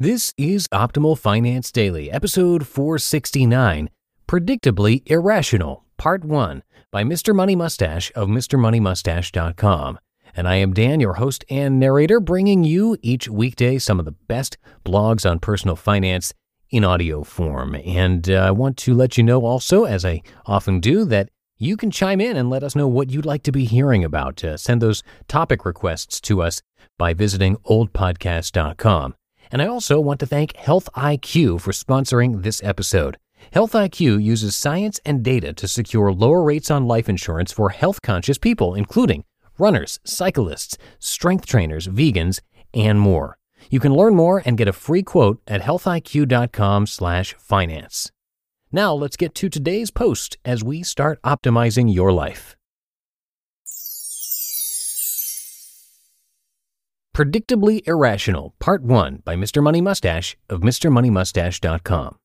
[0.00, 3.90] This is Optimal Finance Daily, episode 469
[4.28, 7.34] Predictably Irrational, Part 1 by Mr.
[7.34, 9.98] Money Mustache of MrMoneyMustache.com.
[10.36, 14.12] And I am Dan, your host and narrator, bringing you each weekday some of the
[14.12, 16.32] best blogs on personal finance
[16.70, 17.74] in audio form.
[17.74, 21.76] And uh, I want to let you know also, as I often do, that you
[21.76, 24.44] can chime in and let us know what you'd like to be hearing about.
[24.44, 26.62] Uh, send those topic requests to us
[26.98, 29.16] by visiting oldpodcast.com.
[29.50, 33.18] And I also want to thank Health IQ for sponsoring this episode.
[33.52, 38.02] Health IQ uses science and data to secure lower rates on life insurance for health
[38.02, 39.24] conscious people, including
[39.58, 42.40] runners, cyclists, strength trainers, vegans,
[42.74, 43.38] and more.
[43.70, 48.10] You can learn more and get a free quote at healthiq.com/finance.
[48.70, 52.57] Now let's get to today's post as we start optimizing your life.
[57.18, 59.60] Predictably Irrational, Part 1 by Mr.
[59.60, 62.16] Money Mustache of MrMoneyMustache.com.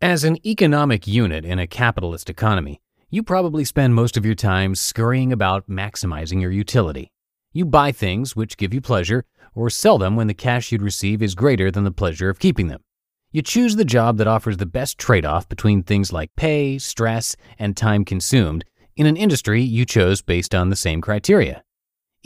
[0.00, 2.80] As an economic unit in a capitalist economy,
[3.10, 7.12] you probably spend most of your time scurrying about maximizing your utility.
[7.52, 9.24] You buy things which give you pleasure,
[9.54, 12.66] or sell them when the cash you'd receive is greater than the pleasure of keeping
[12.66, 12.82] them.
[13.30, 17.36] You choose the job that offers the best trade off between things like pay, stress,
[17.56, 18.64] and time consumed
[18.96, 21.63] in an industry you chose based on the same criteria.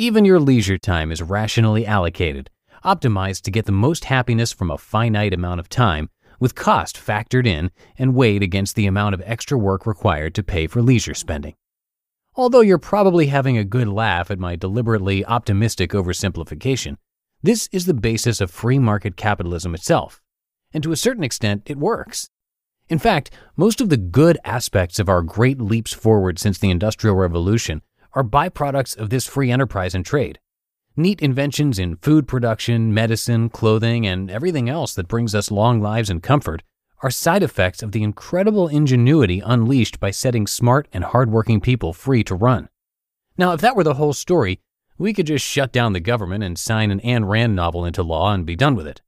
[0.00, 2.50] Even your leisure time is rationally allocated,
[2.84, 7.48] optimized to get the most happiness from a finite amount of time, with cost factored
[7.48, 11.56] in and weighed against the amount of extra work required to pay for leisure spending.
[12.36, 16.96] Although you're probably having a good laugh at my deliberately optimistic oversimplification,
[17.42, 20.22] this is the basis of free market capitalism itself.
[20.72, 22.30] And to a certain extent, it works.
[22.88, 27.16] In fact, most of the good aspects of our great leaps forward since the Industrial
[27.16, 27.82] Revolution
[28.14, 30.38] are byproducts of this free enterprise and trade.
[30.96, 36.10] Neat inventions in food production, medicine, clothing, and everything else that brings us long lives
[36.10, 36.62] and comfort
[37.02, 42.24] are side effects of the incredible ingenuity unleashed by setting smart and hardworking people free
[42.24, 42.68] to run.
[43.36, 44.60] Now, if that were the whole story,
[44.98, 48.32] we could just shut down the government and sign an Ayn Rand novel into law
[48.32, 49.00] and be done with it.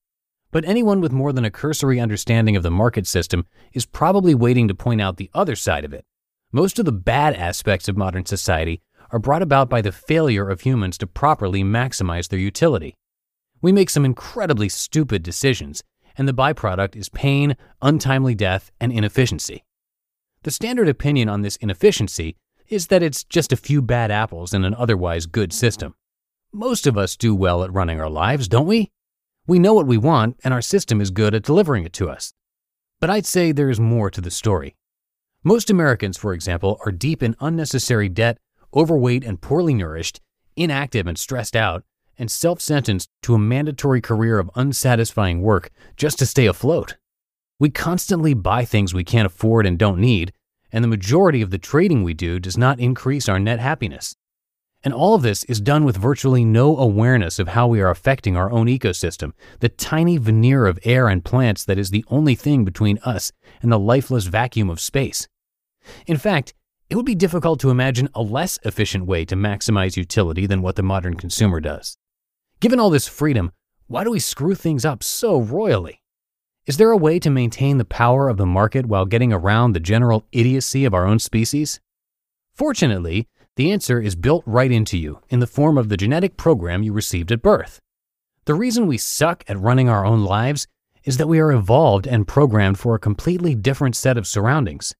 [0.52, 4.68] But anyone with more than a cursory understanding of the market system is probably waiting
[4.68, 6.04] to point out the other side of it.
[6.52, 10.60] Most of the bad aspects of modern society are brought about by the failure of
[10.60, 12.96] humans to properly maximize their utility.
[13.62, 15.82] We make some incredibly stupid decisions,
[16.16, 19.64] and the byproduct is pain, untimely death, and inefficiency.
[20.42, 22.36] The standard opinion on this inefficiency
[22.68, 25.94] is that it's just a few bad apples in an otherwise good system.
[26.52, 28.90] Most of us do well at running our lives, don't we?
[29.46, 32.32] We know what we want, and our system is good at delivering it to us.
[33.00, 34.76] But I'd say there is more to the story.
[35.42, 38.38] Most Americans, for example, are deep in unnecessary debt
[38.74, 40.20] overweight and poorly nourished,
[40.56, 41.84] inactive and stressed out,
[42.18, 46.96] and self sentenced to a mandatory career of unsatisfying work just to stay afloat.
[47.58, 50.32] We constantly buy things we can't afford and don't need,
[50.72, 54.16] and the majority of the trading we do does not increase our net happiness.
[54.82, 58.34] And all of this is done with virtually no awareness of how we are affecting
[58.34, 62.64] our own ecosystem, the tiny veneer of air and plants that is the only thing
[62.64, 65.28] between us and the lifeless vacuum of space.
[66.06, 66.54] In fact,
[66.90, 70.74] it would be difficult to imagine a less efficient way to maximize utility than what
[70.74, 71.96] the modern consumer does.
[72.58, 73.52] Given all this freedom,
[73.86, 76.02] why do we screw things up so royally?
[76.66, 79.80] Is there a way to maintain the power of the market while getting around the
[79.80, 81.80] general idiocy of our own species?
[82.54, 86.82] Fortunately, the answer is built right into you in the form of the genetic program
[86.82, 87.80] you received at birth.
[88.46, 90.66] The reason we suck at running our own lives
[91.04, 94.92] is that we are evolved and programmed for a completely different set of surroundings.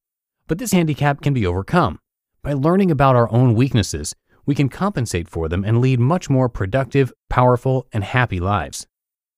[0.50, 2.00] But this handicap can be overcome.
[2.43, 4.16] By learning about our own weaknesses,
[4.47, 8.84] we can compensate for them and lead much more productive, powerful, and happy lives.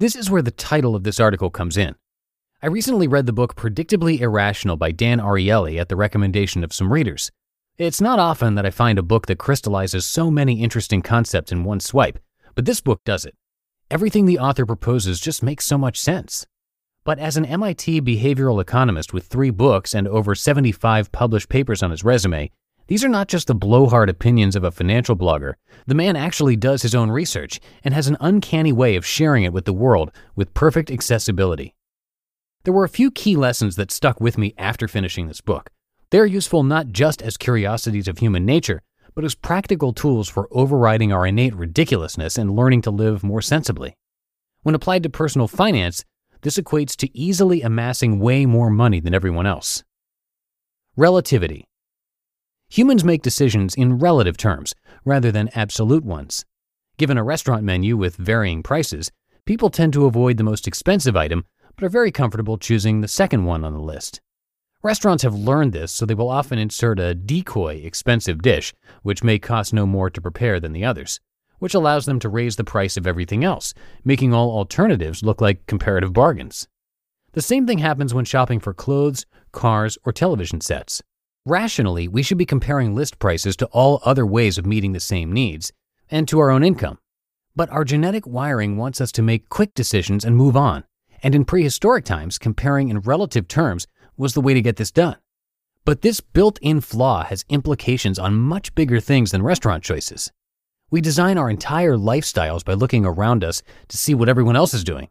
[0.00, 1.96] This is where the title of this article comes in.
[2.62, 6.90] I recently read the book Predictably Irrational by Dan Ariely at the recommendation of some
[6.90, 7.30] readers.
[7.76, 11.62] It's not often that I find a book that crystallizes so many interesting concepts in
[11.62, 12.20] one swipe,
[12.54, 13.34] but this book does it.
[13.90, 16.46] Everything the author proposes just makes so much sense.
[17.04, 21.90] But as an MIT behavioral economist with three books and over 75 published papers on
[21.90, 22.50] his resume,
[22.86, 25.54] these are not just the blowhard opinions of a financial blogger.
[25.86, 29.52] The man actually does his own research and has an uncanny way of sharing it
[29.52, 31.74] with the world with perfect accessibility.
[32.64, 35.70] There were a few key lessons that stuck with me after finishing this book.
[36.10, 38.82] They are useful not just as curiosities of human nature,
[39.16, 43.96] but as practical tools for overriding our innate ridiculousness and learning to live more sensibly.
[44.62, 46.04] When applied to personal finance,
[46.42, 49.82] this equates to easily amassing way more money than everyone else.
[50.96, 51.64] Relativity.
[52.68, 54.74] Humans make decisions in relative terms
[55.04, 56.44] rather than absolute ones.
[56.98, 59.10] Given a restaurant menu with varying prices,
[59.46, 61.44] people tend to avoid the most expensive item,
[61.74, 64.20] but are very comfortable choosing the second one on the list.
[64.82, 69.38] Restaurants have learned this, so they will often insert a decoy expensive dish, which may
[69.38, 71.20] cost no more to prepare than the others,
[71.62, 73.72] which allows them to raise the price of everything else,
[74.04, 76.66] making all alternatives look like comparative bargains.
[77.34, 81.04] The same thing happens when shopping for clothes, cars, or television sets.
[81.46, 85.32] Rationally, we should be comparing list prices to all other ways of meeting the same
[85.32, 85.72] needs
[86.10, 86.98] and to our own income.
[87.54, 90.82] But our genetic wiring wants us to make quick decisions and move on.
[91.22, 93.86] And in prehistoric times, comparing in relative terms
[94.16, 95.18] was the way to get this done.
[95.84, 100.32] But this built in flaw has implications on much bigger things than restaurant choices.
[100.92, 104.84] We design our entire lifestyles by looking around us to see what everyone else is
[104.84, 105.08] doing.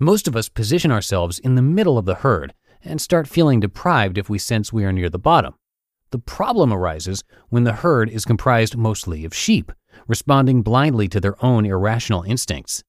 [0.00, 2.52] Most of us position ourselves in the middle of the herd
[2.82, 5.54] and start feeling deprived if we sense we are near the bottom.
[6.10, 9.70] The problem arises when the herd is comprised mostly of sheep,
[10.08, 12.82] responding blindly to their own irrational instincts.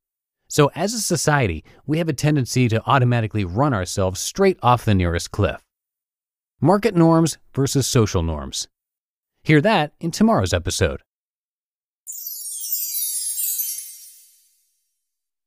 [0.47, 4.95] So, as a society, we have a tendency to automatically run ourselves straight off the
[4.95, 5.61] nearest cliff.
[6.59, 8.67] Market norms versus social norms.
[9.43, 11.03] Hear that in tomorrow's episode.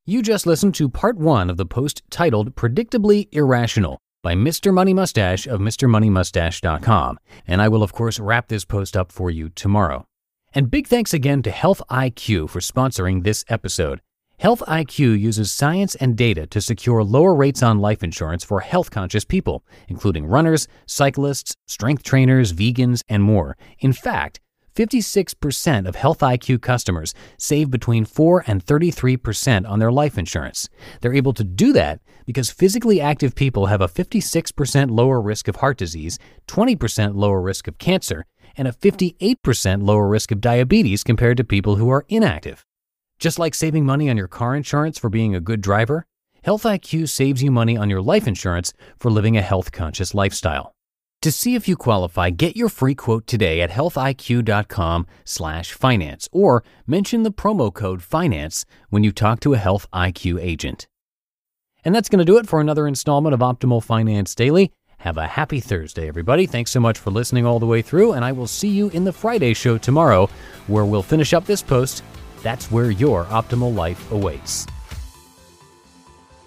[0.09, 4.73] You just listened to part one of the post titled Predictably Irrational by Mr.
[4.73, 9.49] Money Mustache of MrMoneyMustache.com, and I will, of course, wrap this post up for you
[9.49, 10.07] tomorrow.
[10.55, 14.01] And big thanks again to Health IQ for sponsoring this episode.
[14.39, 18.93] Health IQ uses science and data to secure lower rates on life insurance for health
[18.93, 23.57] conscious people, including runners, cyclists, strength trainers, vegans, and more.
[23.81, 24.39] In fact,
[24.77, 30.69] 56% of Health IQ customers save between 4 and 33% on their life insurance.
[31.01, 35.57] They're able to do that because physically active people have a 56% lower risk of
[35.57, 38.27] heart disease, 20% lower risk of cancer,
[38.57, 42.65] and a 58% lower risk of diabetes compared to people who are inactive.
[43.19, 46.05] Just like saving money on your car insurance for being a good driver,
[46.43, 50.75] Health IQ saves you money on your life insurance for living a health conscious lifestyle.
[51.27, 57.33] To see if you qualify, get your free quote today at healthiq.com/finance or mention the
[57.33, 60.87] promo code finance when you talk to a Health IQ agent.
[61.85, 64.71] And that's going to do it for another installment of Optimal Finance Daily.
[64.99, 66.47] Have a happy Thursday, everybody.
[66.47, 69.03] Thanks so much for listening all the way through, and I will see you in
[69.03, 70.31] the Friday show tomorrow,
[70.69, 72.05] where we'll finish up this post.
[72.45, 74.65] That's where your optimal life awaits.